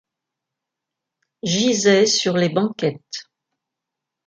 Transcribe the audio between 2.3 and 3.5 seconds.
les banquettes.